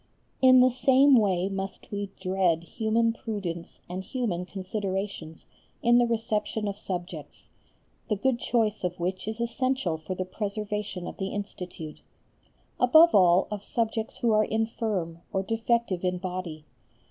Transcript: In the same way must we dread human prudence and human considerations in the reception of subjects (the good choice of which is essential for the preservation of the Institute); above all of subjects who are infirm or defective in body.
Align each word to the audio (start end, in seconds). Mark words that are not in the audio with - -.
In 0.41 0.61
the 0.61 0.71
same 0.71 1.13
way 1.15 1.47
must 1.47 1.91
we 1.91 2.09
dread 2.19 2.63
human 2.63 3.13
prudence 3.13 3.81
and 3.87 4.03
human 4.03 4.47
considerations 4.47 5.45
in 5.83 5.99
the 5.99 6.07
reception 6.07 6.67
of 6.67 6.75
subjects 6.75 7.45
(the 8.09 8.15
good 8.15 8.39
choice 8.39 8.83
of 8.83 8.99
which 8.99 9.27
is 9.27 9.39
essential 9.39 9.97
for 9.99 10.15
the 10.15 10.25
preservation 10.25 11.05
of 11.05 11.17
the 11.17 11.27
Institute); 11.27 12.01
above 12.79 13.13
all 13.13 13.47
of 13.51 13.63
subjects 13.63 14.17
who 14.17 14.31
are 14.31 14.43
infirm 14.45 15.21
or 15.31 15.43
defective 15.43 16.03
in 16.03 16.17
body. 16.17 16.65